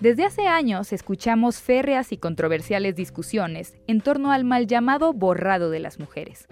[0.00, 5.78] Desde hace años escuchamos férreas y controversiales discusiones en torno al mal llamado borrado de
[5.78, 6.48] las mujeres.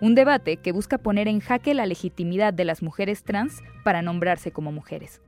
[0.00, 4.52] Un debate que busca poner en jaque la legitimidad de las mujeres trans para nombrarse
[4.52, 5.20] como mujeres.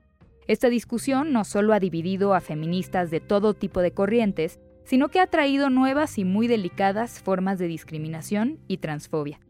[0.47, 5.19] Esta discusión no solo ha dividido a feministas de todo tipo de corrientes, sino que
[5.19, 9.41] ha traído nuevas y muy delicadas formas de discriminación y transfobia.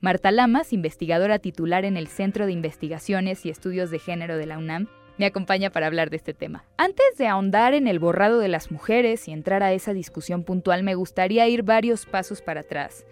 [0.00, 4.58] Marta Lamas, investigadora titular en el Centro de Investigaciones y Estudios de Género de la
[4.58, 4.88] UNAM,
[5.22, 6.64] me acompaña para hablar de este tema.
[6.76, 10.82] Antes de ahondar en el borrado de las mujeres y entrar a esa discusión puntual,
[10.82, 13.06] me gustaría ir varios pasos para atrás.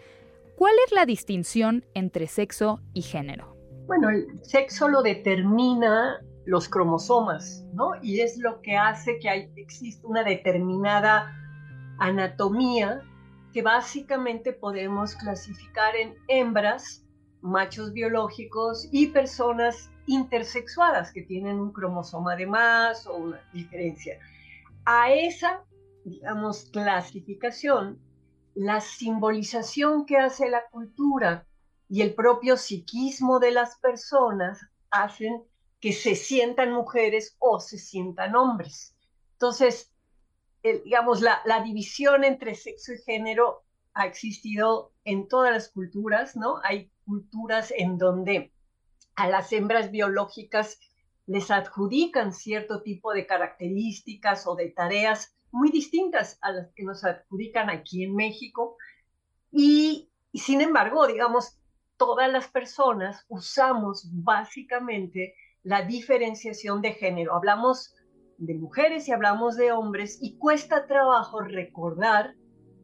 [0.56, 3.56] ¿Cuál es la distinción entre sexo y género?
[3.86, 7.92] Bueno, el sexo lo determina los cromosomas, ¿no?
[8.02, 11.32] Y es lo que hace que hay, exista una determinada
[12.00, 13.02] anatomía
[13.52, 17.04] que básicamente podemos clasificar en hembras,
[17.40, 24.18] machos biológicos y personas intersexuadas que tienen un cromosoma de más o una diferencia.
[24.84, 25.64] A esa,
[26.04, 28.00] digamos, clasificación,
[28.54, 31.46] la simbolización que hace la cultura
[31.88, 35.44] y el propio psiquismo de las personas hacen
[35.80, 38.96] que se sientan mujeres o se sientan hombres.
[39.34, 39.92] Entonces,
[40.62, 43.62] digamos, la, la división entre sexo y género
[43.94, 46.60] ha existido en todas las culturas, ¿no?
[46.64, 48.52] Hay culturas en donde
[49.14, 50.78] a las hembras biológicas
[51.26, 57.04] les adjudican cierto tipo de características o de tareas muy distintas a las que nos
[57.04, 58.76] adjudican aquí en México.
[59.50, 61.58] Y, sin embargo, digamos,
[61.96, 67.34] todas las personas usamos básicamente la diferenciación de género.
[67.34, 67.94] Hablamos
[68.38, 72.34] de mujeres y hablamos de hombres y cuesta trabajo recordar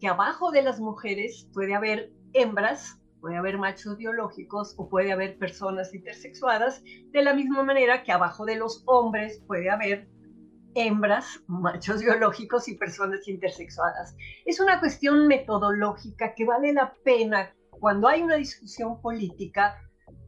[0.00, 5.37] que abajo de las mujeres puede haber hembras puede haber machos biológicos o puede haber
[5.37, 10.09] personas intersexuadas, de la misma manera que abajo de los hombres puede haber
[10.76, 14.14] hembras, machos biológicos y personas intersexuadas.
[14.44, 19.75] Es una cuestión metodológica que vale la pena cuando hay una discusión política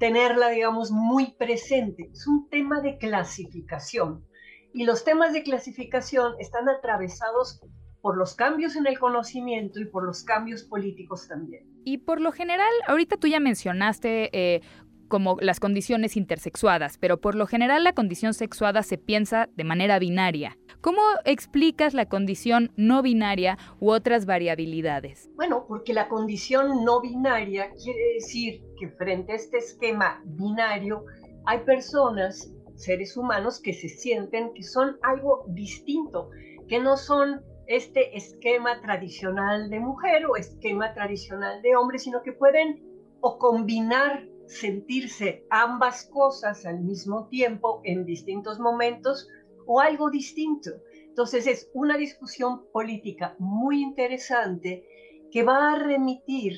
[0.00, 2.10] tenerla, digamos, muy presente.
[2.12, 4.26] Es un tema de clasificación
[4.74, 7.60] y los temas de clasificación están atravesados
[8.00, 11.77] por los cambios en el conocimiento y por los cambios políticos también.
[11.88, 14.60] Y por lo general, ahorita tú ya mencionaste eh,
[15.08, 19.98] como las condiciones intersexuadas, pero por lo general la condición sexuada se piensa de manera
[19.98, 20.58] binaria.
[20.82, 25.30] ¿Cómo explicas la condición no binaria u otras variabilidades?
[25.34, 31.06] Bueno, porque la condición no binaria quiere decir que frente a este esquema binario
[31.46, 36.28] hay personas, seres humanos, que se sienten que son algo distinto,
[36.68, 42.32] que no son este esquema tradicional de mujer o esquema tradicional de hombre, sino que
[42.32, 42.82] pueden
[43.20, 49.28] o combinar sentirse ambas cosas al mismo tiempo en distintos momentos
[49.66, 50.70] o algo distinto.
[51.08, 54.84] Entonces es una discusión política muy interesante
[55.30, 56.54] que va a remitir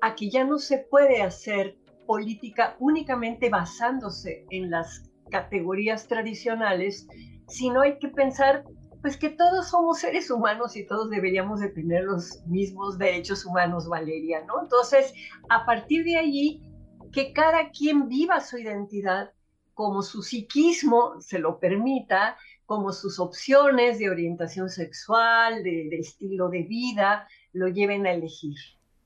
[0.00, 1.76] a que ya no se puede hacer
[2.06, 7.08] política únicamente basándose en las categorías tradicionales,
[7.48, 8.64] sino hay que pensar
[9.04, 13.86] pues que todos somos seres humanos y todos deberíamos de tener los mismos derechos humanos,
[13.86, 14.62] Valeria, ¿no?
[14.62, 15.12] Entonces,
[15.50, 16.62] a partir de allí,
[17.12, 19.30] que cada quien viva su identidad
[19.74, 26.48] como su psiquismo se lo permita, como sus opciones de orientación sexual, de, de estilo
[26.48, 28.56] de vida, lo lleven a elegir.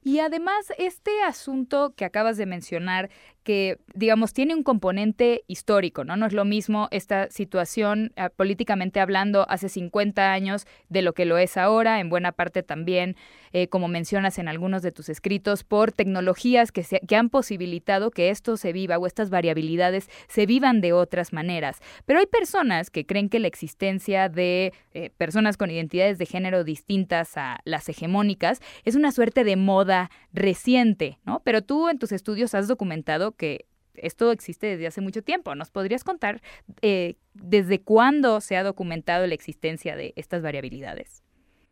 [0.04, 3.10] Y además, este asunto que acabas de mencionar,
[3.43, 6.16] que, digamos, tiene un componente histórico, ¿no?
[6.16, 11.25] No es lo mismo esta situación ah, políticamente hablando hace 50 años de lo que
[11.25, 13.17] lo es ahora, en buena parte también,
[13.52, 18.11] eh, como mencionas en algunos de tus escritos, por tecnologías que, se, que han posibilitado
[18.11, 21.79] que esto se viva o estas variabilidades se vivan de otras maneras.
[22.05, 26.64] Pero hay personas que creen que la existencia de eh, personas con identidades de género
[26.64, 31.41] distintas a las hegemónicas es una suerte de moda reciente, ¿no?
[31.44, 35.54] Pero tú en tus estudios has documentado que esto existe desde hace mucho tiempo.
[35.54, 36.40] ¿Nos podrías contar
[36.82, 41.22] eh, desde cuándo se ha documentado la existencia de estas variabilidades?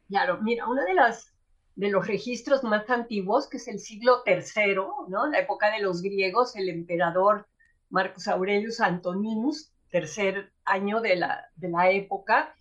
[0.08, 1.32] Claro, mira, uno de, las,
[1.74, 4.74] de los registros más antiguos, que es el siglo III,
[5.08, 5.26] ¿no?
[5.26, 7.46] la época de los griegos, el emperador
[7.90, 12.54] Marcus Aurelius Antoninus, tercer año de la, de la época,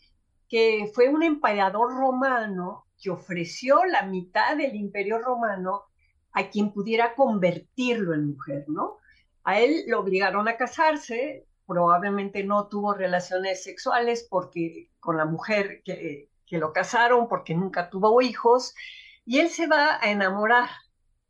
[0.47, 5.83] que fue un emperador romano que ofreció la mitad del imperio romano
[6.35, 8.97] a quien pudiera convertirlo en mujer, ¿no?
[9.45, 15.81] A él lo obligaron a casarse, probablemente no tuvo relaciones sexuales porque con la mujer
[15.83, 18.75] que, que lo casaron porque nunca tuvo hijos,
[19.25, 20.69] y él se va a enamorar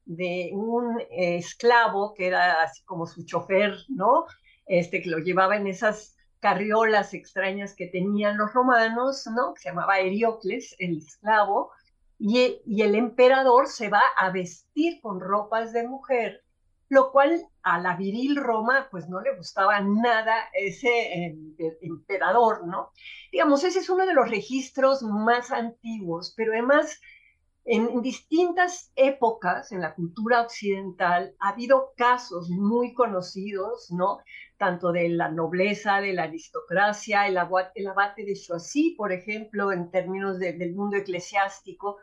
[0.06, 4.26] de un esclavo que era así como su chofer, ¿no?
[4.66, 9.54] Este que lo llevaba en esas carriolas extrañas que tenían los romanos, ¿no?
[9.54, 11.72] Que se llamaba Heriocles, el esclavo,
[12.18, 16.46] y, y el emperador se va a vestir con ropas de mujer
[16.90, 21.38] lo cual a la viril Roma pues no le gustaba nada ese eh,
[21.82, 22.92] emperador, ¿no?
[23.32, 27.00] Digamos, ese es uno de los registros más antiguos, pero además
[27.66, 34.20] en, distintas épocas en la cultura occidental ha habido casos muy conocidos, ¿no?
[34.58, 40.40] Tanto de la nobleza, de la aristocracia, el, abate de Choisy, por ejemplo, en términos
[40.40, 41.98] del mundo eclesiástico,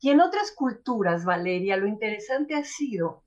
[0.00, 3.22] y en otras culturas, Valeria, lo interesante ha sido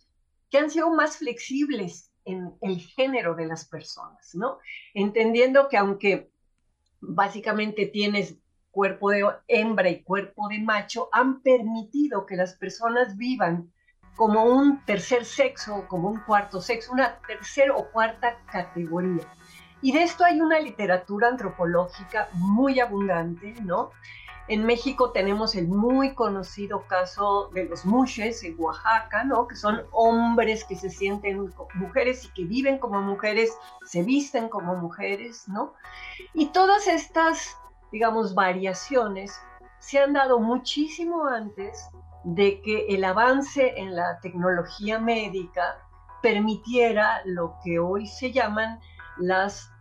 [0.49, 4.59] que han sido más flexibles en el género de las personas, ¿no?
[4.93, 6.29] Entendiendo que aunque
[6.99, 8.37] básicamente tienes
[8.69, 13.71] cuerpo de hembra y cuerpo de macho, han permitido que las personas vivan
[14.15, 19.25] como un tercer sexo, como un cuarto sexo, una tercera o cuarta categoría.
[19.81, 23.91] Y de esto hay una literatura antropológica muy abundante, ¿no?
[24.47, 29.47] En México tenemos el muy conocido caso de los mushes en Oaxaca, ¿no?
[29.47, 33.55] Que son hombres que se sienten mujeres y que viven como mujeres,
[33.85, 35.73] se visten como mujeres, ¿no?
[36.33, 37.57] Y todas estas,
[37.91, 39.39] digamos, variaciones
[39.79, 41.89] se han dado muchísimo antes
[42.23, 45.77] de que el avance en la tecnología médica
[46.21, 48.79] permitiera lo que hoy se llaman
[49.17, 49.71] las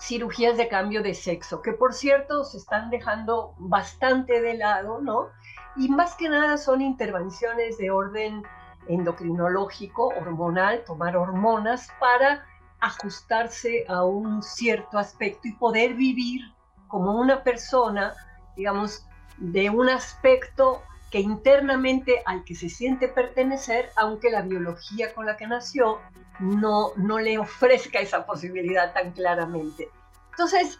[0.00, 5.28] cirugías de cambio de sexo, que por cierto se están dejando bastante de lado, ¿no?
[5.76, 8.42] Y más que nada son intervenciones de orden
[8.88, 12.44] endocrinológico, hormonal, tomar hormonas para
[12.80, 16.40] ajustarse a un cierto aspecto y poder vivir
[16.88, 18.14] como una persona,
[18.54, 19.06] digamos,
[19.38, 20.82] de un aspecto
[21.16, 25.98] que internamente al que se siente pertenecer, aunque la biología con la que nació
[26.40, 29.88] no, no le ofrezca esa posibilidad tan claramente.
[30.32, 30.78] Entonces,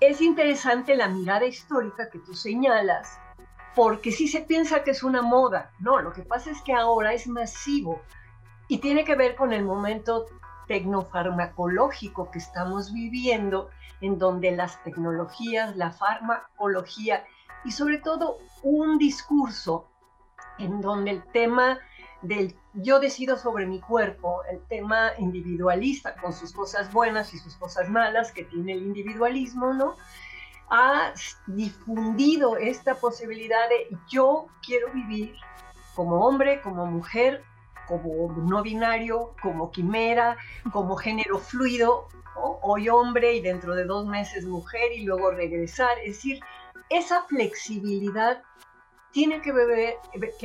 [0.00, 3.18] es interesante la mirada histórica que tú señalas,
[3.74, 5.70] porque sí se piensa que es una moda.
[5.78, 8.02] No, lo que pasa es que ahora es masivo
[8.68, 10.26] y tiene que ver con el momento
[10.68, 13.70] tecnofarmacológico que estamos viviendo,
[14.02, 17.24] en donde las tecnologías, la farmacología
[17.64, 19.88] y sobre todo un discurso
[20.58, 21.78] en donde el tema
[22.22, 27.56] del yo decido sobre mi cuerpo, el tema individualista con sus cosas buenas y sus
[27.56, 29.96] cosas malas que tiene el individualismo, ¿no?
[30.70, 31.12] Ha
[31.46, 35.34] difundido esta posibilidad de yo quiero vivir
[35.94, 37.44] como hombre, como mujer,
[37.86, 40.38] como no binario, como quimera,
[40.72, 45.98] como género fluido, hoy hombre y dentro de dos meses mujer y luego regresar.
[45.98, 46.40] Es decir,
[46.96, 48.42] esa flexibilidad
[49.12, 49.52] tiene que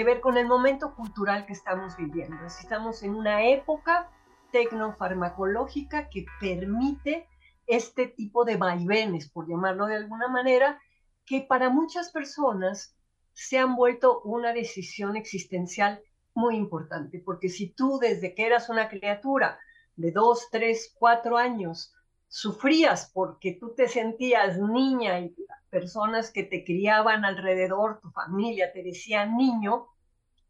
[0.04, 2.46] ver, con el momento cultural que estamos viviendo.
[2.46, 4.10] Estamos en una época
[4.52, 7.28] tecnofarmacológica que permite
[7.66, 10.82] este tipo de vaivenes, por llamarlo de alguna manera,
[11.26, 12.96] que para muchas personas
[13.34, 16.02] se han vuelto una decisión existencial
[16.34, 19.60] muy importante, porque si tú desde que eras una criatura
[19.96, 21.94] de dos, tres, cuatro años
[22.28, 25.36] sufrías porque tú te sentías niña y
[25.70, 29.88] personas que te criaban alrededor, tu familia te decían niño,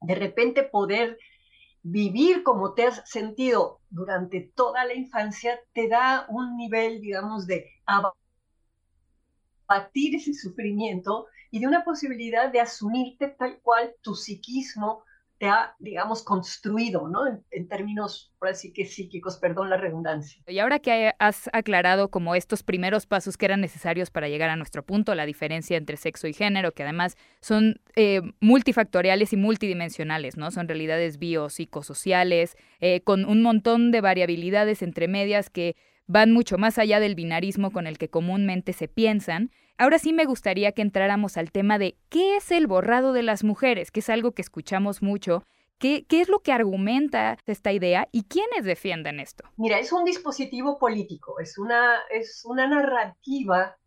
[0.02, 1.18] de repente poder
[1.84, 7.72] vivir como te has sentido durante toda la infancia te da un nivel, digamos, de
[9.68, 15.04] abatir ese sufrimiento y de una posibilidad de asumirte tal cual tu psiquismo
[15.38, 17.22] te ha, digamos, construido, ¿no?
[17.52, 20.42] En, términos, por así que psíquicos, perdón la redundancia.
[20.48, 24.56] Y ahora que has aclarado como estos primeros pasos que eran necesarios para llegar a
[24.56, 30.38] nuestro punto, la diferencia entre sexo y género, que además son eh, multifactoriales y multidimensionales,
[30.38, 30.50] ¿no?
[30.50, 35.76] Son realidades biopsicosociales, eh, con un montón de variabilidades entre medias que
[36.08, 40.26] van mucho más allá del binarismo con el que comúnmente se piensan Ahora sí me
[40.26, 44.10] gustaría que entráramos al tema de qué es el borrado de las mujeres, que es
[44.10, 45.44] algo que escuchamos mucho.
[45.78, 49.44] ¿Qué, ¿Qué, es lo que argumenta esta idea y quiénes defienden esto?
[49.56, 53.78] Mira, es un dispositivo político, es una, es una narrativa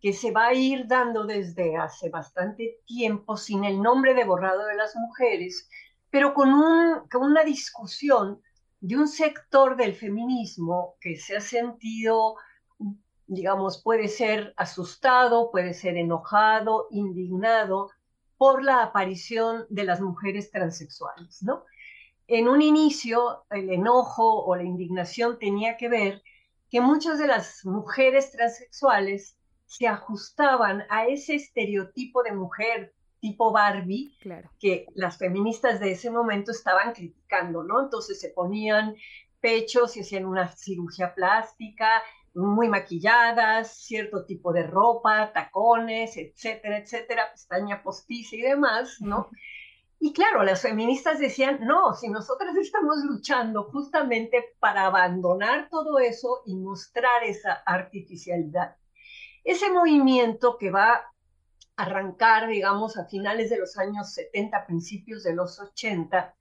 [0.00, 4.66] que se va a ir dando desde hace bastante tiempo sin el nombre de borrado
[4.66, 5.68] de las mujeres,
[6.10, 8.42] pero con, un, con una discusión
[8.80, 12.34] de un sector del feminismo que se ha sentido
[13.26, 17.90] digamos, puede ser asustado, puede ser enojado, indignado
[18.38, 21.64] por la aparición de las mujeres transexuales, ¿no?
[22.28, 26.22] En un inicio, el enojo o la indignación tenía que ver
[26.70, 34.16] que muchas de las mujeres transexuales se ajustaban a ese estereotipo de mujer tipo Barbie
[34.60, 37.82] que las feministas de ese momento estaban criticando, ¿no?
[37.82, 38.94] Entonces se ponían
[39.40, 42.02] pechos y hacían una cirugía plástica,
[42.36, 49.30] muy maquilladas, cierto tipo de ropa, tacones, etcétera, etcétera, pestaña postiza y demás, ¿no?
[49.98, 56.42] Y claro, las feministas decían, no, si nosotras estamos luchando justamente para abandonar todo eso
[56.44, 58.76] y mostrar esa artificialidad.
[59.42, 61.12] Ese movimiento que va a
[61.76, 66.35] arrancar, digamos, a finales de los años 70, principios de los 80,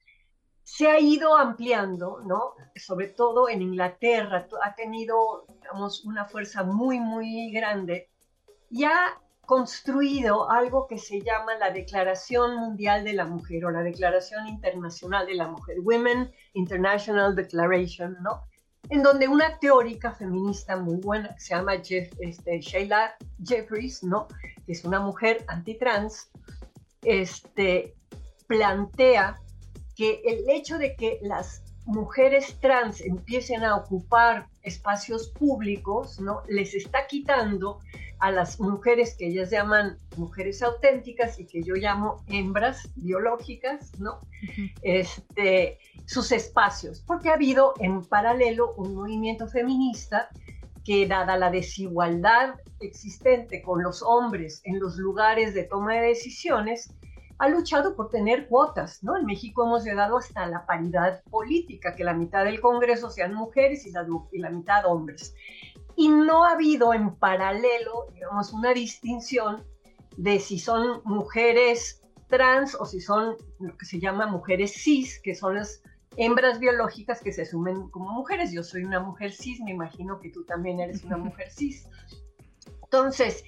[0.66, 2.56] se ha ido ampliando, ¿no?
[2.76, 8.10] Sobre todo en Inglaterra, ha tenido, digamos, una fuerza muy, muy grande
[8.72, 13.84] y ha construido algo que se llama la Declaración Mundial de la Mujer o la
[13.84, 18.42] Declaración Internacional de la Mujer, Women International Declaration, ¿no?
[18.90, 23.14] En donde una teórica feminista muy buena que se llama este, Sheila
[23.46, 24.28] Jeffries, ¿no?
[24.66, 26.32] Que es una mujer antitrans,
[27.04, 27.94] este,
[28.48, 29.40] plantea
[29.96, 36.42] que el hecho de que las mujeres trans empiecen a ocupar espacios públicos, ¿no?
[36.48, 37.80] Les está quitando
[38.20, 44.20] a las mujeres que ellas llaman mujeres auténticas y que yo llamo hembras biológicas, ¿no?
[44.82, 50.30] Este, sus espacios, porque ha habido en paralelo un movimiento feminista
[50.84, 56.94] que dada la desigualdad existente con los hombres en los lugares de toma de decisiones,
[57.38, 59.18] ha luchado por tener cuotas, ¿no?
[59.18, 63.86] En México hemos llegado hasta la paridad política, que la mitad del Congreso sean mujeres
[63.86, 65.36] y la, y la mitad hombres.
[65.96, 69.64] Y no ha habido en paralelo, digamos, una distinción
[70.18, 75.36] de si son mujeres trans o si son lo que se llama mujeres cis, que
[75.36, 75.82] son las
[76.18, 78.52] hembras biológicas que se asumen como mujeres.
[78.52, 81.88] Yo soy una mujer cis, me imagino que tú también eres una mujer cis.
[82.84, 83.44] Entonces,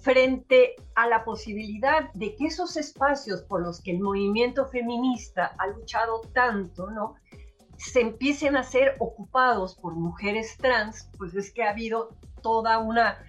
[0.00, 5.66] frente a la posibilidad de que esos espacios por los que el movimiento feminista ha
[5.68, 7.16] luchado tanto, ¿no?
[7.78, 12.10] se empiecen a ser ocupados por mujeres trans, pues es que ha habido
[12.42, 13.24] toda una,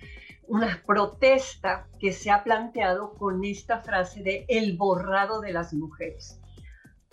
[0.48, 6.40] una protesta que se ha planteado con esta frase de el borrado de las mujeres.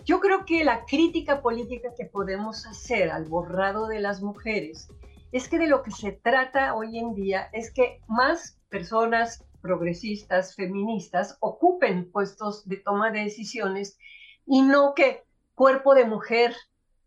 [0.05, 4.89] Yo creo que la crítica política que podemos hacer al borrado de las mujeres
[5.33, 10.55] es que de lo que se trata hoy en día es que más personas progresistas,
[10.55, 13.99] feministas, ocupen puestos de toma de decisiones
[14.47, 16.55] y no que cuerpo de mujer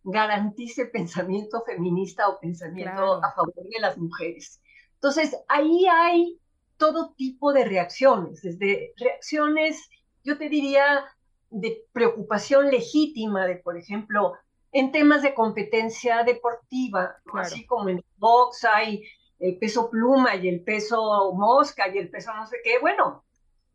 [0.04, 4.62] garantice pensamiento feminista o pensamiento a favor de las mujeres.
[4.96, 6.40] Entonces, ahí hay
[6.78, 9.90] todo tipo de reacciones, desde reacciones,
[10.24, 11.06] yo te diría,
[11.50, 14.34] de preocupación legítima de, por ejemplo,
[14.72, 19.04] en temas de competencia deportiva, así como en box hay
[19.40, 23.24] el peso pluma y el peso mosca y el peso no sé qué, bueno,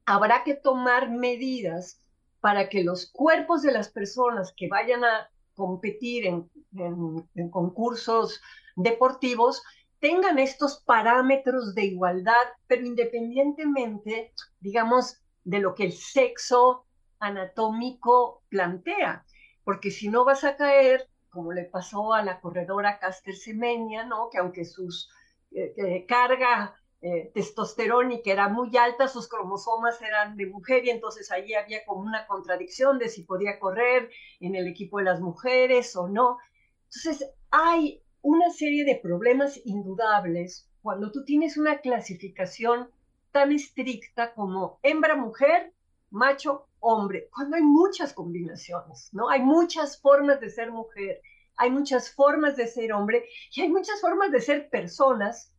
[0.04, 2.00] habrá que tomar medidas
[2.40, 8.40] para que los cuerpos de las personas que vayan a competir en, concursos
[8.76, 9.62] deportivos
[10.00, 16.84] tengan estos parámetros de igualdad, pero independientemente, digamos, de lo que el sexo
[17.18, 19.24] anatómico plantea,
[19.62, 24.28] porque si no vas a caer, como le pasó a la corredora Caster Semenya, ¿no?
[24.28, 25.08] Que aunque sus
[25.54, 31.52] eh, carga eh, testosterónica era muy alta, sus cromosomas eran de mujer y entonces ahí
[31.52, 34.08] había como una contradicción de si podía correr
[34.40, 36.38] en el equipo de las mujeres o no.
[36.84, 42.88] Entonces hay una serie de problemas indudables cuando tú tienes una clasificación
[43.32, 45.74] tan estricta como hembra-mujer,
[46.10, 49.28] macho-hombre, cuando hay muchas combinaciones, ¿no?
[49.28, 51.20] Hay muchas formas de ser mujer,
[51.56, 55.52] hay muchas formas de ser hombre y hay muchas formas de ser personas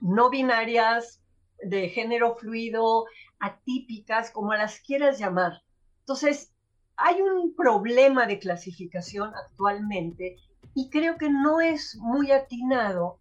[0.00, 1.20] no binarias,
[1.62, 3.06] de género fluido,
[3.38, 5.62] atípicas, como las quieras llamar.
[6.00, 6.52] Entonces,
[6.96, 10.36] hay un problema de clasificación actualmente
[10.74, 13.18] y creo que no es muy atinado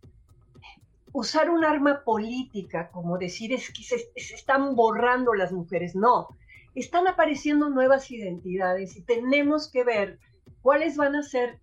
[1.14, 5.96] usar un arma política como decir es que se, se, están borrando las mujeres.
[5.96, 6.28] No,
[6.76, 10.20] están apareciendo nuevas identidades y tenemos que ver
[10.62, 11.60] cuáles van a ser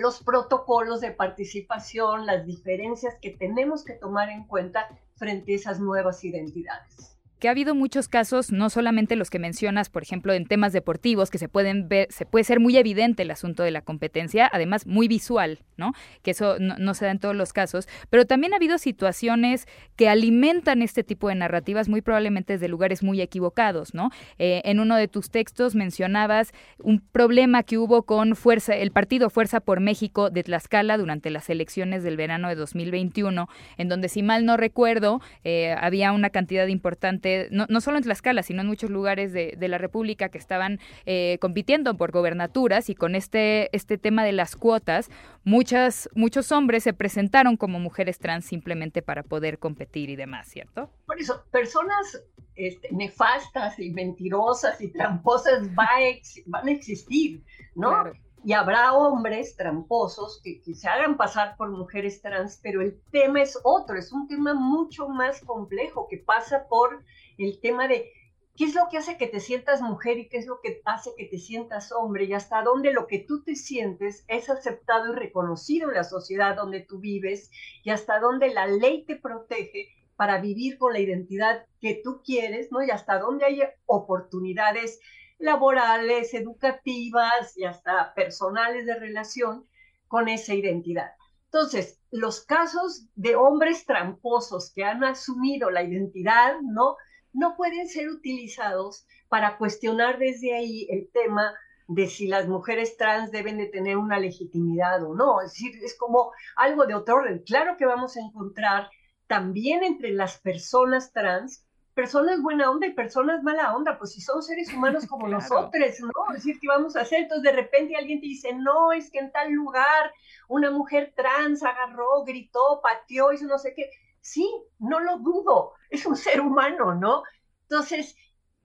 [0.00, 5.80] los protocolos de participación, las diferencias que tenemos que tomar en cuenta frente a esas
[5.80, 7.15] nuevas identidades.
[7.38, 11.30] Que ha habido muchos casos, no solamente los que mencionas, por ejemplo, en temas deportivos,
[11.30, 14.86] que se pueden ver, se puede ser muy evidente el asunto de la competencia, además
[14.86, 15.92] muy visual, ¿no?
[16.22, 19.66] Que eso no, se da en todos los casos, pero también ha habido situaciones
[19.96, 24.10] que alimentan este tipo de narrativas, muy probablemente desde lugares muy equivocados, ¿no?
[24.38, 29.28] Eh, en uno de tus textos mencionabas un problema que hubo con Fuerza, el partido
[29.28, 34.22] Fuerza por México de Tlaxcala durante las elecciones del verano de 2021, en donde, si
[34.22, 38.90] mal no recuerdo, eh, había una cantidad importante no, solo en Tlaxcala, sino en muchos
[38.90, 44.24] lugares de, la República que estaban eh, compitiendo por gobernaturas y con este, este tema
[44.24, 45.10] de las cuotas,
[45.44, 50.90] muchas, muchos hombres se presentaron como mujeres trans simplemente para poder competir y demás, ¿cierto?
[51.06, 52.22] Por eso, personas
[52.54, 57.42] este, nefastas y mentirosas y tramposas van a existir,
[57.74, 58.12] ¿no?
[58.46, 63.42] Y habrá hombres tramposos que, que, se hagan pasar por mujeres trans, pero el tema
[63.42, 67.02] es otro, es un tema mucho más complejo que pasa por
[67.38, 68.08] el tema de
[68.56, 71.10] qué es lo que hace que te sientas mujer y qué es lo que hace
[71.18, 75.16] que te sientas hombre y hasta dónde lo que tú te sientes es aceptado y
[75.16, 77.50] reconocido en la sociedad donde tú vives
[77.82, 82.70] y hasta dónde la ley te protege para vivir con la identidad que tú quieres,
[82.70, 82.80] ¿no?
[82.80, 85.00] Y hasta dónde hay oportunidades
[85.38, 89.66] laborales, educativas y hasta personales de relación
[90.08, 91.10] con esa identidad.
[91.46, 96.96] Entonces, los casos de hombres tramposos que han asumido la identidad, ¿no?
[97.32, 101.54] No pueden ser utilizados para cuestionar desde ahí el tema
[101.88, 105.40] de si las mujeres trans deben de tener una legitimidad o no.
[105.40, 107.42] Es decir, es como algo de otro orden.
[107.44, 108.90] Claro que vamos a encontrar
[109.26, 111.65] también entre las personas trans
[111.96, 116.34] personas buena onda y personas mala onda, pues si son seres humanos como nosotros, ¿no?
[116.34, 117.22] Es decir, ¿qué vamos a hacer?
[117.22, 120.12] Entonces de repente alguien te dice, no, es que en tal lugar
[120.46, 123.90] una mujer trans agarró, gritó, pateó, hizo no sé qué.
[124.20, 124.46] Sí,
[124.78, 127.22] no lo dudo, es un ser humano, ¿no?
[127.62, 128.14] Entonces,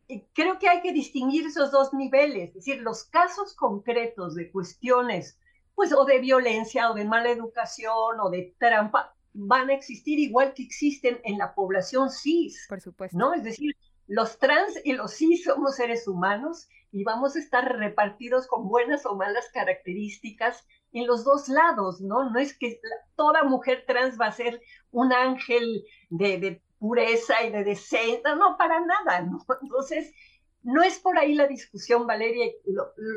[0.10, 4.52] eh, creo que hay que distinguir esos dos niveles, es decir, los casos concretos de
[4.52, 5.40] cuestiones,
[5.74, 10.54] pues o de violencia o de mala educación o de trampa, van a existir igual
[10.54, 12.66] que existen en la población cis.
[12.68, 13.18] Por supuesto.
[13.18, 13.34] ¿No?
[13.34, 13.76] Es decir,
[14.08, 19.06] los trans y los cis somos seres humanos y vamos a estar repartidos con buenas
[19.06, 22.30] o malas características en los dos lados, ¿no?
[22.30, 22.82] No es que
[23.16, 28.84] toda mujer trans va a ser un ángel de, pureza y de decencia, no, para
[28.86, 29.40] nada, ¿no?
[29.62, 30.14] Entonces,
[30.64, 32.46] no es por ahí la discusión, Valeria,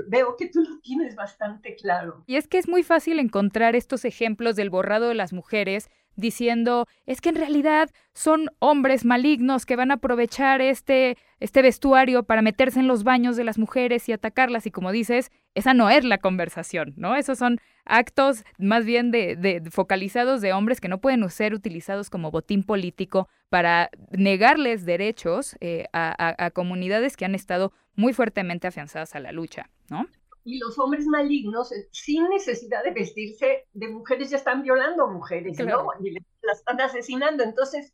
[0.06, 2.22] veo que tú lo tienes bastante claro.
[2.26, 6.86] Y es que es muy fácil encontrar estos ejemplos del borrado de las mujeres diciendo,
[7.06, 12.42] es que en realidad son hombres malignos que van a aprovechar este, este vestuario para
[12.42, 14.66] meterse en los baños de las mujeres y atacarlas.
[14.66, 17.16] Y como dices, esa no es la conversación, ¿no?
[17.16, 22.30] Esos son actos más bien de, focalizados de hombres que no pueden ser utilizados como
[22.30, 29.14] botín político para negarles derechos eh, a, a comunidades que han estado muy fuertemente afianzadas
[29.14, 30.06] a la lucha, ¿no?
[30.44, 35.58] Y los hombres malignos, eh, sin necesidad de vestirse de mujeres, ya están violando mujeres,
[35.58, 35.86] ¿no?
[36.02, 37.42] Y las están asesinando.
[37.42, 37.92] Entonces,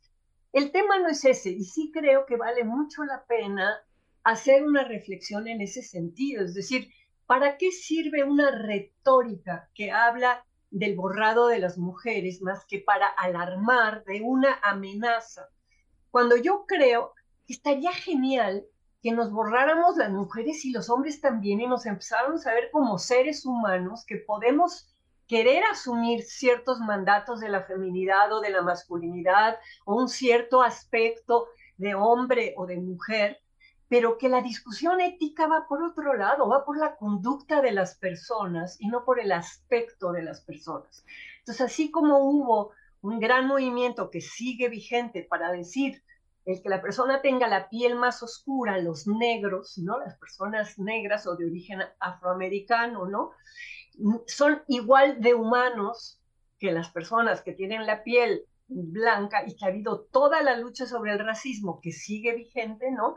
[0.51, 3.81] el tema no es ese, y sí creo que vale mucho la pena
[4.23, 6.43] hacer una reflexión en ese sentido.
[6.43, 6.89] Es decir,
[7.25, 13.07] ¿para qué sirve una retórica que habla del borrado de las mujeres más que para
[13.07, 15.47] alarmar de una amenaza?
[16.09, 17.13] Cuando yo creo
[17.47, 18.65] que estaría genial
[19.01, 22.99] que nos borráramos las mujeres y los hombres también y nos empezáramos a ver como
[22.99, 24.87] seres humanos que podemos
[25.27, 31.47] querer asumir ciertos mandatos de la feminidad o de la masculinidad o un cierto aspecto
[31.77, 33.39] de hombre o de mujer,
[33.87, 37.95] pero que la discusión ética va por otro lado, va por la conducta de las
[37.95, 41.03] personas y no por el aspecto de las personas.
[41.39, 46.03] Entonces, así como hubo un gran movimiento que sigue vigente para decir
[46.45, 49.99] el que la persona tenga la piel más oscura, los negros, ¿no?
[49.99, 53.31] Las personas negras o de origen afroamericano, ¿no?
[54.27, 56.19] Son igual de humanos
[56.59, 60.85] que las personas que tienen la piel blanca y que ha habido toda la lucha
[60.85, 63.15] sobre el racismo que sigue vigente, ¿no?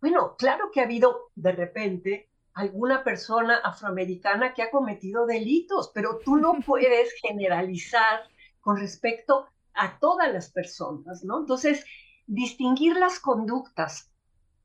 [0.00, 6.18] Bueno, claro que ha habido de repente alguna persona afroamericana que ha cometido delitos, pero
[6.24, 8.20] tú no puedes generalizar
[8.60, 11.40] con respecto a todas las personas, ¿no?
[11.40, 11.84] Entonces,
[12.26, 14.10] distinguir las conductas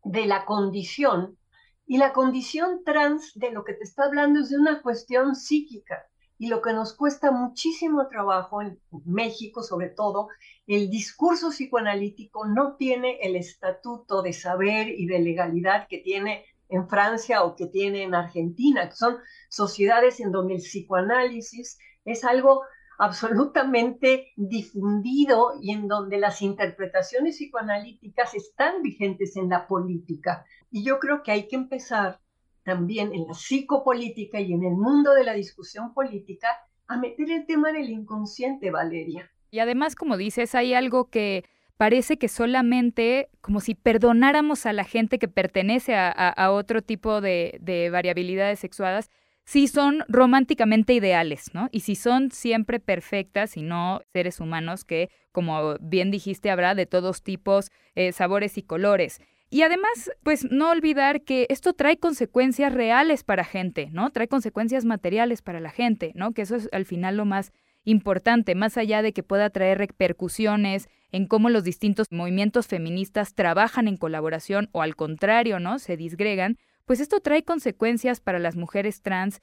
[0.03, 1.37] de la condición
[1.85, 6.05] y la condición trans de lo que te está hablando es de una cuestión psíquica
[6.37, 10.29] y lo que nos cuesta muchísimo trabajo en México sobre todo,
[10.65, 16.89] el discurso psicoanalítico no tiene el estatuto de saber y de legalidad que tiene en
[16.89, 19.17] Francia o que tiene en Argentina, que son
[19.49, 22.63] sociedades en donde el psicoanálisis es algo
[23.01, 30.45] absolutamente difundido y en donde las interpretaciones psicoanalíticas están vigentes en la política.
[30.69, 32.19] Y yo creo que hay que empezar
[32.63, 36.47] también en la psicopolítica y en el mundo de la discusión política
[36.87, 39.31] a meter el tema del inconsciente, Valeria.
[39.49, 41.43] Y además, como dices, hay algo que
[41.77, 47.57] parece que solamente como si perdonáramos a la gente que pertenece a, otro tipo de,
[47.61, 49.09] de, variabilidades sexuadas,
[49.45, 51.67] si son románticamente ideales, ¿no?
[51.71, 56.85] Y si son siempre perfectas y no seres humanos que, como bien dijiste, habrá de
[56.85, 59.19] todos tipos, eh, sabores y colores.
[59.49, 64.09] Y además, pues no olvidar que esto trae consecuencias reales para gente, ¿no?
[64.11, 66.31] Trae consecuencias materiales para la gente, ¿no?
[66.31, 67.51] Que eso es al final lo más
[67.83, 73.89] importante, más allá de que pueda traer repercusiones en cómo los distintos movimientos feministas trabajan
[73.89, 75.79] en colaboración o al contrario, ¿no?
[75.79, 76.57] Se disgregan,
[76.91, 79.39] pues esto trae consecuencias para las mujeres trans.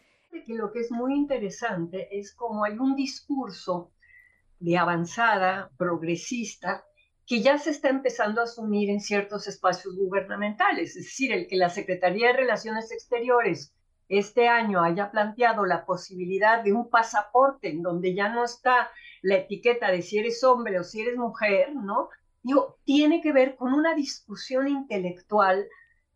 [0.49, 3.91] lo que es muy interesante es como hay un discurso
[4.61, 6.85] de avanzada, progresista,
[7.27, 11.57] que ya se está empezando a asumir en ciertos espacios gubernamentales, es decir, el que
[11.57, 13.73] la Secretaría de Relaciones Exteriores
[14.11, 18.91] este año haya planteado la posibilidad de un pasaporte en donde ya no está
[19.23, 22.11] la etiqueta de si eres hombre o si eres mujer, ¿no?
[22.43, 25.67] Digo, tiene que ver con una discusión intelectual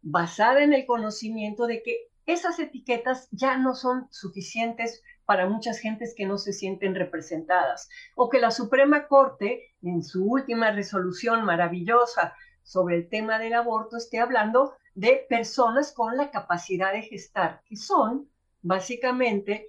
[0.03, 6.15] basada en el conocimiento de que esas etiquetas ya no son suficientes para muchas gentes
[6.17, 12.35] que no se sienten representadas, o que la Suprema Corte, en su última resolución maravillosa
[12.63, 17.77] sobre el tema del aborto, esté hablando de personas con la capacidad de gestar, que
[17.77, 18.29] son
[18.61, 19.69] básicamente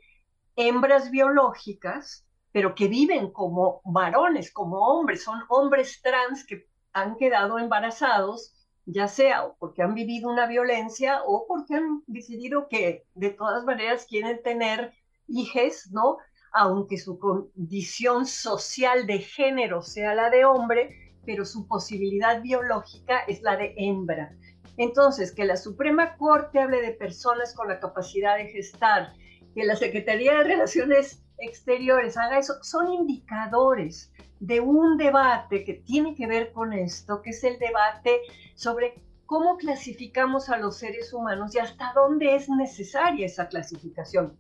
[0.56, 7.58] hembras biológicas, pero que viven como varones, como hombres, son hombres trans que han quedado
[7.58, 8.54] embarazados,
[8.86, 14.06] ya sea porque han vivido una violencia o porque han decidido que de todas maneras
[14.08, 14.94] quieren tener
[15.28, 16.18] hijos, ¿no?
[16.52, 23.42] Aunque su condición social de género sea la de hombre, pero su posibilidad biológica es
[23.42, 24.36] la de hembra.
[24.78, 29.14] Entonces, que la Suprema Corte hable de personas con la capacidad de gestar,
[29.54, 36.16] que la Secretaría de Relaciones Exteriores haga eso, son indicadores de un debate que tiene
[36.16, 38.22] que ver con esto, que es el debate
[38.56, 44.38] sobre cómo clasificamos a los seres humanos y hasta dónde es necesaria esa clasificación.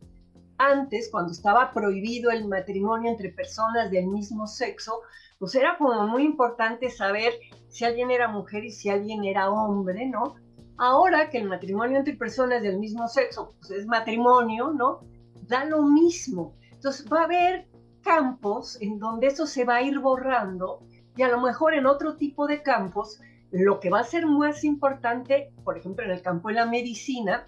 [0.58, 5.02] Antes, cuando estaba prohibido el matrimonio entre personas del mismo sexo,
[5.40, 7.34] pues era como muy importante saber
[7.70, 10.36] si alguien era mujer y si alguien era hombre, ¿no?
[10.78, 15.02] Ahora que el matrimonio entre personas del mismo sexo pues es matrimonio, ¿no?
[15.48, 16.56] Da lo mismo.
[16.72, 17.68] Entonces va a haber
[18.04, 20.86] campos en donde eso se va a ir borrando
[21.16, 23.20] y a lo mejor en otro tipo de campos
[23.52, 27.48] lo que va a ser más importante, por ejemplo en el campo de la medicina,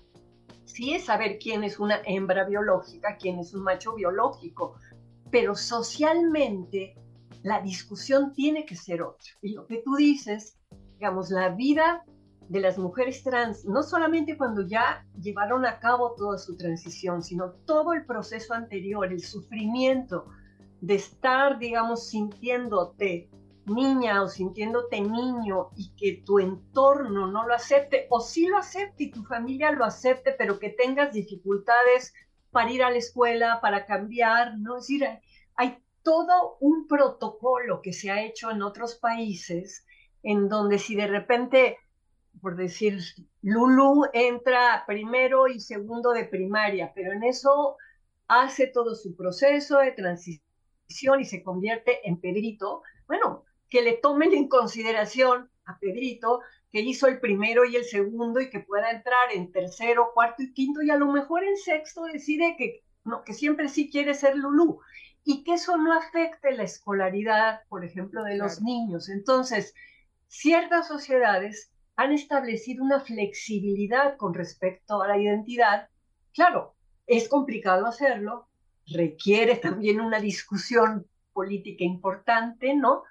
[0.65, 4.75] sí es saber quién es una hembra biológica, quién es un macho biológico,
[5.31, 6.95] pero socialmente
[7.41, 9.31] la discusión tiene que ser otra.
[9.41, 10.57] Y lo que tú dices,
[10.93, 12.03] digamos, la vida
[12.49, 17.51] de las mujeres trans, no solamente cuando ya llevaron a cabo toda su transición, sino
[17.65, 20.27] todo el proceso anterior, el sufrimiento
[20.81, 23.29] de estar, digamos, sintiéndote
[23.65, 29.05] niña o sintiéndote niño y que tu entorno no lo acepte, o sí lo acepte
[29.05, 32.13] y tu familia lo acepte, pero que tengas dificultades
[32.51, 34.77] para ir a la escuela, para cambiar, ¿no?
[34.77, 35.07] Es decir,
[35.55, 39.85] hay todo un protocolo que se ha hecho en otros países,
[40.21, 41.77] en donde si de repente,
[42.41, 42.99] por decir,
[43.41, 47.77] Lulu entra primero y segundo de primaria, pero en eso
[48.27, 50.44] hace todo su proceso de transición
[50.87, 57.07] y se convierte en Pedrito, bueno, que le tomen en consideración a Pedrito que hizo
[57.07, 60.89] el primero y el segundo y que pueda entrar en tercero, cuarto y quinto y
[60.89, 64.79] a lo mejor en sexto decide que no, que siempre sí quiere ser Lulú
[65.23, 69.09] y que eso no afecte la escolaridad, por ejemplo, de los niños.
[69.09, 69.73] Entonces,
[70.27, 75.89] ciertas sociedades han establecido una flexibilidad con respecto a la identidad.
[76.33, 76.75] Claro,
[77.07, 78.47] es complicado hacerlo,
[78.87, 83.03] requiere también una discusión política importante, ¿no?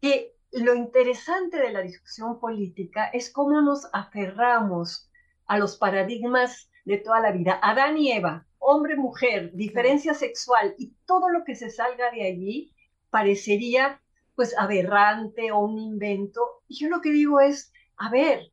[0.00, 5.10] Que lo interesante de la discusión política es cómo nos aferramos
[5.46, 7.58] a los paradigmas de toda la vida.
[7.62, 12.74] Adán y Eva, hombre, mujer, diferencia sexual y todo lo que se salga de allí
[13.10, 14.00] parecería
[14.34, 16.62] pues aberrante o un invento.
[16.68, 18.52] Y yo lo que digo es, a ver,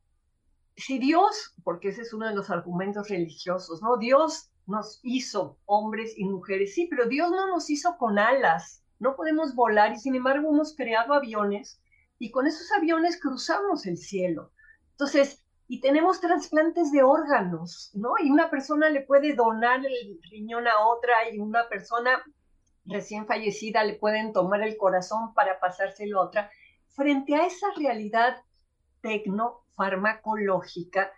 [0.75, 3.97] si Dios, porque ese es uno de los argumentos religiosos, ¿no?
[3.97, 9.15] Dios nos hizo hombres y mujeres, sí, pero Dios no nos hizo con alas, no
[9.15, 11.81] podemos volar y sin embargo hemos creado aviones
[12.19, 14.51] y con esos aviones cruzamos el cielo.
[14.91, 18.13] Entonces, y tenemos trasplantes de órganos, ¿no?
[18.21, 22.23] Y una persona le puede donar el riñón a otra y una persona
[22.85, 26.51] recién fallecida le pueden tomar el corazón para pasárselo a otra.
[26.87, 28.37] Frente a esa realidad
[29.01, 31.11] tecnofarmacológica,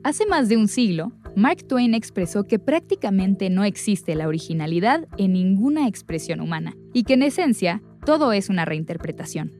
[0.04, 5.34] Hace más de un siglo, Mark Twain expresó que prácticamente no existe la originalidad en
[5.34, 9.52] ninguna expresión humana y que en esencia todo es una reinterpretación.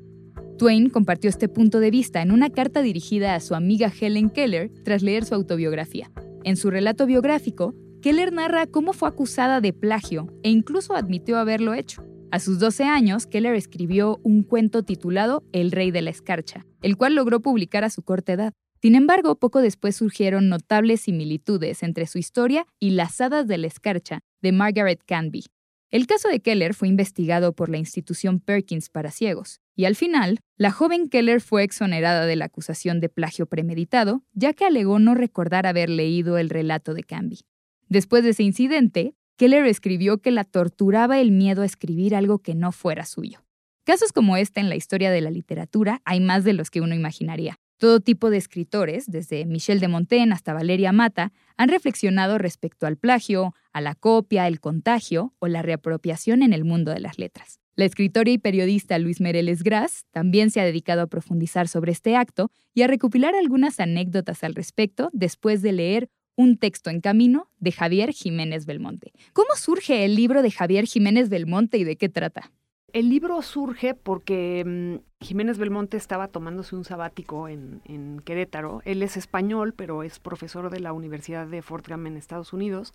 [0.57, 4.71] Twain compartió este punto de vista en una carta dirigida a su amiga Helen Keller
[4.85, 6.11] tras leer su autobiografía.
[6.45, 11.75] En su relato biográfico, Keller narra cómo fue acusada de plagio e incluso admitió haberlo
[11.75, 12.07] hecho.
[12.31, 16.97] A sus 12 años, Keller escribió un cuento titulado El Rey de la Escarcha, el
[16.97, 18.55] cual logró publicar a su corta edad.
[18.87, 23.67] Sin embargo, poco después surgieron notables similitudes entre su historia y Las Hadas de la
[23.67, 25.47] Escarcha de Margaret Canby.
[25.91, 30.39] El caso de Keller fue investigado por la institución Perkins para ciegos, y al final,
[30.57, 35.17] la joven Keller fue exonerada de la acusación de plagio premeditado, ya que alegó no
[35.17, 37.41] recordar haber leído el relato de Canby.
[37.89, 42.55] Después de ese incidente, Keller escribió que la torturaba el miedo a escribir algo que
[42.55, 43.43] no fuera suyo.
[43.83, 46.95] Casos como este en la historia de la literatura hay más de los que uno
[46.95, 47.59] imaginaría.
[47.79, 52.97] Todo tipo de escritores, desde Michel de Montaigne hasta Valeria Mata, han reflexionado respecto al
[52.97, 57.61] plagio, a la copia, el contagio o la reapropiación en el mundo de las letras.
[57.75, 62.17] La escritora y periodista Luis Mereles Gras también se ha dedicado a profundizar sobre este
[62.17, 67.51] acto y a recopilar algunas anécdotas al respecto después de leer Un texto en camino
[67.59, 69.13] de Javier Jiménez Belmonte.
[69.35, 72.51] ¿Cómo surge el libro de Javier Jiménez Belmonte y de qué trata?
[72.93, 78.81] El libro surge porque mm, Jiménez Belmonte estaba tomándose un sabático en, Querétaro.
[78.85, 82.95] Él es español, pero es profesor de la Universidad de Fort Graham en Estados Unidos.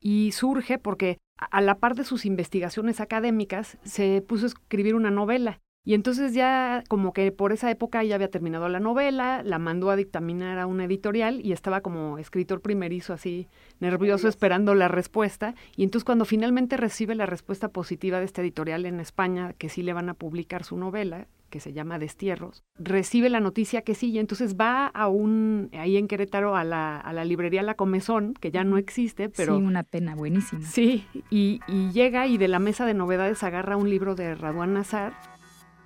[0.00, 5.10] Y surge porque, a la par de sus investigaciones académicas, se puso a escribir una
[5.10, 5.60] novela.
[5.88, 9.88] Y entonces ya como que por esa época ya había terminado la novela, la mandó
[9.88, 13.48] a dictaminar a una editorial y estaba como escritor primerizo así
[13.80, 15.54] nervioso esperando la respuesta.
[15.76, 19.82] Y entonces cuando finalmente recibe la respuesta positiva de esta editorial en España, que sí
[19.82, 24.10] le van a publicar su novela, que se llama Destierros, recibe la noticia que sí,
[24.10, 28.34] y entonces va a un, ahí en Querétaro, a la, a la librería La Comezón,
[28.34, 29.56] que ya no existe, pero...
[29.56, 30.60] Sí, una pena, buenísima.
[30.60, 34.74] Sí, y, y llega y de la mesa de novedades agarra un libro de Raduan
[34.74, 35.14] Nazar,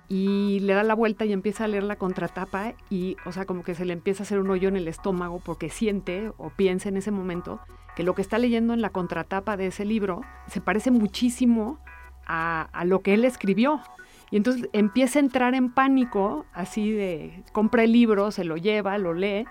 [0.09, 3.63] y le da la vuelta y empieza a leer la contratapa y, o sea, como
[3.63, 6.89] que se le empieza a hacer un hoyo en el estómago porque siente o piensa
[6.89, 7.59] en ese momento
[7.95, 11.79] que lo que está leyendo en la contratapa de ese libro se parece muchísimo
[12.25, 13.81] a, lo que él escribió.
[14.31, 18.97] Y entonces empieza a entrar en pánico, así de, compra el libro, se lo lleva,
[18.97, 19.45] lo lee,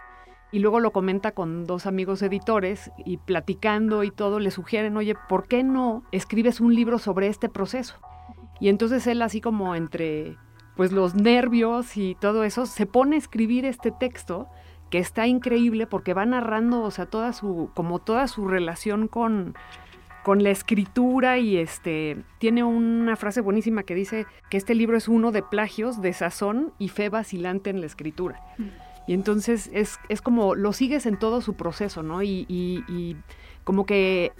[0.50, 5.14] y luego lo comenta con dos amigos editores y platicando y todo, le sugieren, oye,
[5.28, 8.00] ¿por qué no escribes un libro sobre este proceso?
[8.62, 10.36] Y entonces él así como entre
[10.76, 14.48] pues los nervios y todo eso, se pone a escribir este texto
[14.88, 19.56] que está increíble porque va narrando, o sea, toda su, como toda su relación con,
[20.22, 25.08] con la escritura y este, tiene una frase buenísima que dice que este libro es
[25.08, 28.40] uno de plagios, de sazón y fe vacilante en la escritura.
[28.58, 28.68] Mm.
[29.08, 32.22] Y entonces es, es como lo sigues en todo su proceso, ¿no?
[32.22, 33.16] Y, y, y
[33.64, 34.30] como que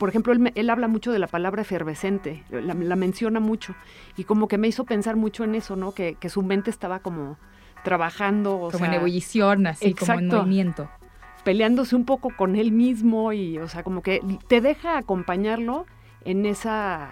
[0.00, 3.74] por ejemplo, él, habla mucho de la palabra efervescente, la, menciona mucho,
[4.16, 5.92] y como que me hizo pensar mucho en eso, ¿no?
[5.92, 7.36] Que, su mente estaba como
[7.84, 8.70] trabajando.
[8.72, 10.88] como en ebullición, así, como en movimiento.
[11.44, 15.84] Peleándose un poco con él mismo y, o sea, como que te deja acompañarlo
[16.24, 17.10] en esa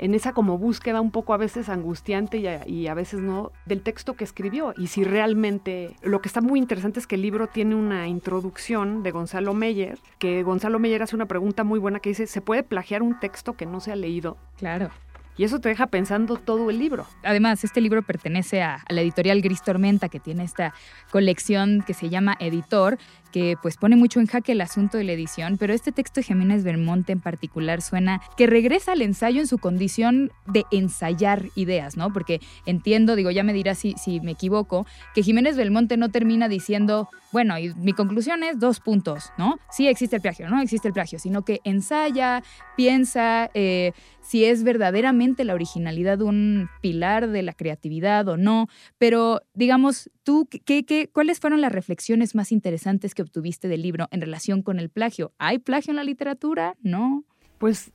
[0.00, 4.14] en esa como búsqueda un poco a veces angustiante y a, veces no del texto
[4.14, 7.74] que escribió y si realmente lo que está muy interesante es que el libro tiene
[7.74, 12.26] una introducción de Gonzalo Meyer que Gonzalo Meyer hace una pregunta muy buena que dice
[12.26, 14.38] ¿se puede plagiar un texto que no se ha leído?
[14.56, 14.90] Claro.
[15.36, 17.06] Y eso te deja pensando todo el libro.
[17.22, 20.74] Además, este libro pertenece a, la editorial Gris Tormenta, que tiene esta
[21.10, 22.98] colección que se llama Editor,
[23.32, 26.24] que pues pone mucho en jaque el asunto de la edición, pero este texto de
[26.24, 31.96] Jiménez Belmonte en particular suena que regresa al ensayo en su condición de ensayar ideas,
[31.96, 32.12] ¿no?
[32.12, 36.48] Porque entiendo, digo, ya me dirás si, si me equivoco, que Jiménez Belmonte no termina
[36.48, 39.58] diciendo, bueno, y mi conclusión es dos puntos, ¿no?
[39.70, 42.42] Sí existe el plagio, no existe el plagio, sino que ensaya,
[42.76, 49.42] piensa eh, si es verdaderamente la originalidad un pilar de la creatividad o no, pero
[49.54, 54.62] digamos, tú, ¿qué, qué, cuáles fueron las reflexiones más interesantes obtuviste del libro en relación
[54.62, 55.32] con el plagio.
[55.38, 56.76] ¿Hay plagio en la literatura?
[56.82, 57.24] No.
[57.58, 57.92] Pues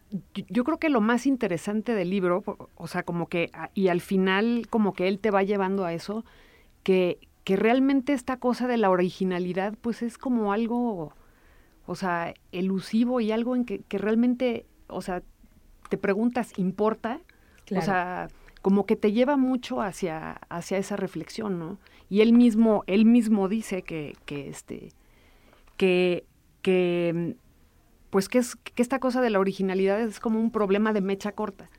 [0.49, 2.43] yo creo que lo más interesante del libro,
[2.75, 6.23] o sea, como que, y al final como que él te va llevando a eso,
[6.83, 11.13] que, que realmente esta cosa de la originalidad, pues es como algo,
[11.87, 15.23] o sea, elusivo y algo en que, que realmente, o sea,
[15.89, 17.21] te preguntas, ¿importa?
[17.75, 18.27] O sea,
[18.61, 21.77] como que te lleva mucho hacia, hacia esa reflexión, ¿no?
[22.09, 24.89] Y él mismo, él mismo dice que, que este,
[25.77, 26.25] que,
[26.61, 27.35] que
[28.09, 31.33] pues que, es, que esta cosa de la originalidad es como un problema de mecha
[31.33, 31.69] corta.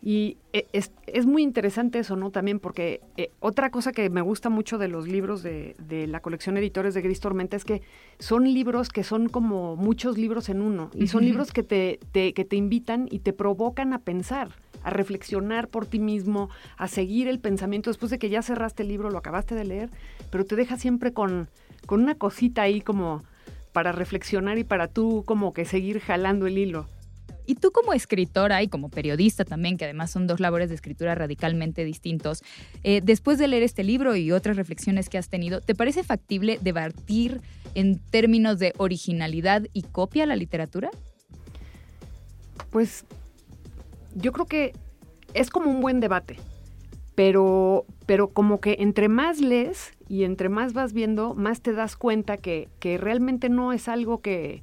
[0.00, 2.30] Y e, es, es, muy interesante eso, ¿no?
[2.30, 6.20] También porque eh, otra cosa que me gusta mucho de los libros de, de, la
[6.20, 7.82] colección Editores de Gris Tormenta es que
[8.18, 10.90] son libros que son como muchos libros en uno.
[10.94, 14.50] Y son libros que te, te, que te invitan y te provocan a pensar,
[14.84, 18.88] a reflexionar por ti mismo, a seguir el pensamiento después de que ya cerraste el
[18.88, 19.90] libro, lo acabaste de leer,
[20.30, 21.48] pero te deja siempre con,
[21.88, 23.24] con una cosita ahí como
[23.72, 26.86] para reflexionar y para tú como que seguir jalando el hilo.
[27.46, 31.14] Y tú como escritora y como periodista también, que además son dos labores de escritura
[31.14, 32.42] radicalmente distintos,
[32.84, 36.58] eh, después de leer este libro y otras reflexiones que has tenido, ¿te parece factible
[36.60, 37.40] debatir
[37.74, 40.90] en términos de originalidad y copia la literatura?
[42.68, 43.06] Pues
[44.14, 44.74] yo creo que
[45.32, 46.36] es como un buen debate
[47.18, 51.96] pero, pero como que entre más lees y entre más vas viendo, más te das
[51.96, 54.62] cuenta que, que realmente no es algo que,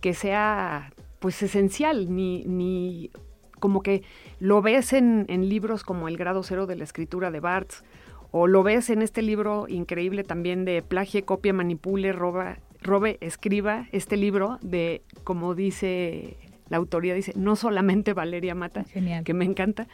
[0.00, 3.10] que, sea pues esencial, ni, ni
[3.58, 4.02] como que
[4.38, 7.84] lo ves en, en, libros como El grado cero de la escritura de Barthes,
[8.30, 13.88] o lo ves en este libro increíble también de Plagie, copia, manipule, roba, robe, escriba,
[13.92, 16.36] este libro de, como dice
[16.68, 18.84] la autoría, dice, no solamente Valeria Mata,
[19.24, 19.88] que me encanta,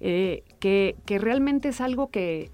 [0.00, 2.50] eh, que, que realmente es algo que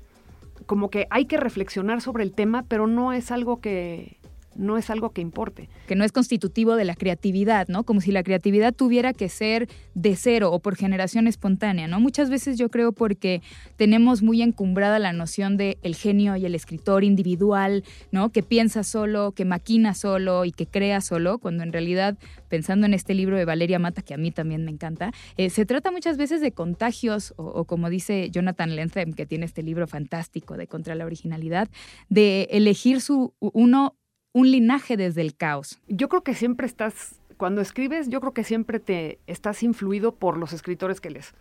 [0.67, 4.19] como que hay que reflexionar sobre el tema, pero no es algo que,
[4.57, 5.69] no es algo que importe.
[5.87, 7.85] Que no es constitutivo de la creatividad, ¿no?
[7.85, 12.01] Como si la creatividad tuviera que ser de cero o por generación espontánea, ¿no?
[12.01, 13.43] Muchas veces yo creo porque
[13.77, 18.31] tenemos muy encumbrada la noción de el genio y el escritor individual, ¿no?
[18.31, 22.17] Que piensa solo, que maquina solo y que crea solo, cuando en realidad,
[22.49, 25.67] pensando en este libro de Valeria Mata, que a mí también me encanta, eh, se
[25.67, 30.57] trata muchas veces de contagios, o, como dice Jonathan Lentham, que tiene este libro fantástico
[30.57, 31.69] de Contra la Originalidad,
[32.09, 33.97] de elegir su uno
[34.35, 35.81] un linaje desde el caos.
[35.89, 40.37] Yo creo que siempre estás, cuando escribes, yo creo que siempre te estás influido por
[40.37, 41.35] los escritores que lees.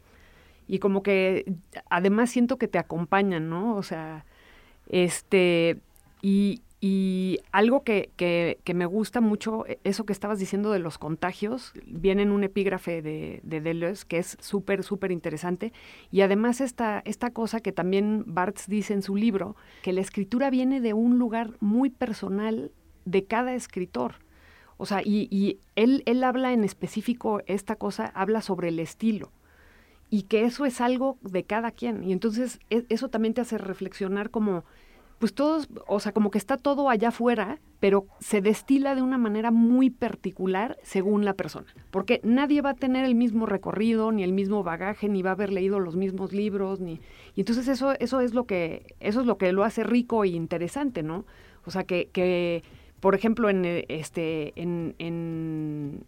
[0.68, 1.54] Y como que
[1.90, 3.76] además siento que te acompañan, ¿no?
[3.76, 4.26] O sea,
[4.88, 5.82] este,
[6.22, 10.78] y, y algo que, que, que, me gusta mucho, e, eso que estabas diciendo de
[10.78, 15.74] los contagios, viene en un epígrafe de, de Deleuze que es súper, súper interesante.
[16.12, 20.52] Y además esta, esta cosa que también Barthes dice en su libro, que la escritura
[20.52, 22.72] viene de un lugar muy personal
[23.06, 24.16] de cada escritor.
[24.78, 29.32] O sea, y, él, él habla en específico, esta cosa habla sobre el estilo
[30.10, 32.04] y que eso es algo de cada quien.
[32.04, 34.64] Y entonces e, eso también te hace reflexionar como,
[35.18, 39.18] pues todos, o sea, como que está todo allá afuera, pero se destila de una
[39.18, 41.66] manera muy particular según la persona.
[41.90, 45.34] Porque nadie va a tener el mismo recorrido, ni el mismo bagaje, ni va a
[45.34, 47.00] haber leído los mismos libros, ni.
[47.36, 50.28] Y entonces eso, eso es lo que, eso es lo que lo hace rico e
[50.28, 51.26] interesante, ¿no?
[51.66, 52.64] O sea, que, que
[53.04, 56.06] por ejemplo, en, eh, este, en, en,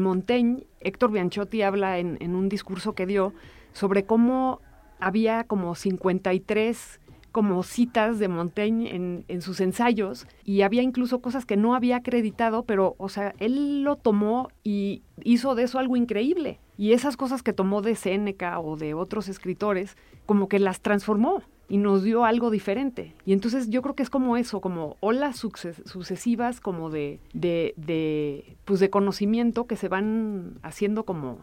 [0.00, 3.34] Montaigne, Héctor Bianchotti habla en, en, un discurso que dio
[3.74, 4.62] sobre cómo
[5.00, 6.98] había como 53
[7.30, 11.96] como citas de Montaigne en, en, sus ensayos y había incluso cosas que no había
[11.96, 16.58] acreditado, pero, o sea, él lo tomó y hizo de eso algo increíble.
[16.78, 21.42] Y esas cosas que tomó de Séneca o de otros escritores, como que las transformó
[21.72, 23.14] y nos dio algo diferente.
[23.24, 28.58] Y entonces yo creo que es como eso, como olas sucesivas como de, de, de,
[28.66, 31.38] pues de conocimiento que se van haciendo como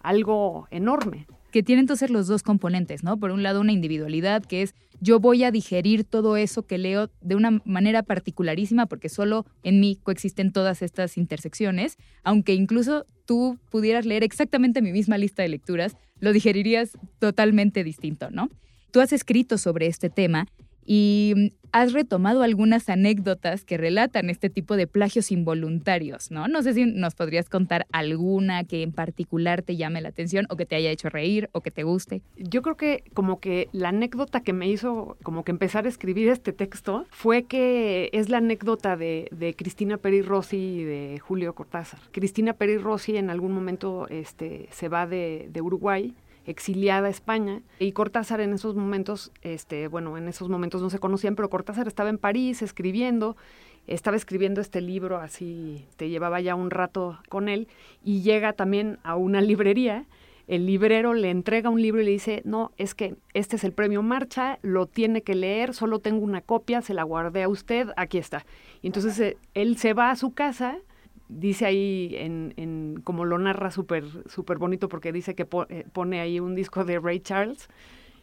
[0.00, 1.26] algo enorme.
[1.50, 3.18] Que tiene entonces los dos componentes, ¿no?
[3.18, 7.10] Por un lado, una individualidad que es yo voy a digerir todo eso que leo
[7.20, 13.58] de una manera particularísima porque solo en mí coexisten todas estas intersecciones, aunque incluso tú
[13.68, 18.48] pudieras leer exactamente mi misma lista de lecturas, lo digerirías totalmente distinto, ¿no?
[18.94, 20.46] Tú has escrito sobre este tema
[20.86, 26.46] y mm, has retomado algunas anécdotas que relatan este tipo de plagios involuntarios, ¿no?
[26.46, 30.54] No sé si nos podrías contar alguna que en particular te llame la atención o
[30.54, 32.22] que te haya hecho reír o que te guste.
[32.36, 36.28] Yo creo que como que la anécdota que me hizo como que empezar a escribir
[36.28, 41.98] este texto fue que es la anécdota de, Cristina Peri Rossi y de Julio Cortázar.
[42.12, 46.14] Cristina Peri Rossi en algún momento este, se va de, de Uruguay
[46.46, 50.98] exiliada a España y Cortázar en esos momentos, este, bueno, en esos momentos no se
[50.98, 53.36] conocían, pero Cortázar estaba en París escribiendo,
[53.86, 57.68] estaba escribiendo este libro, así te llevaba ya un rato con él
[58.02, 60.06] y llega también a una librería.
[60.46, 63.72] El librero le entrega un libro y le dice, no, es que este es el
[63.72, 67.88] premio Marcha, lo tiene que leer, solo tengo una copia, se la guardé a usted,
[67.96, 68.44] aquí está.
[68.82, 70.76] Y entonces eh, él se va a su casa,
[71.28, 76.40] dice ahí, en, como lo narra súper super bonito, porque dice que eh, pone ahí
[76.40, 77.68] un disco de Ray Charles.